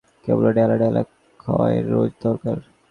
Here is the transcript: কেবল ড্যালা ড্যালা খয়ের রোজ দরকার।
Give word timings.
কেবল 0.25 0.45
ড্যালা 0.53 0.75
ড্যালা 0.77 1.01
খয়ের 1.39 1.85
রোজ 1.93 2.11
দরকার। 2.23 2.57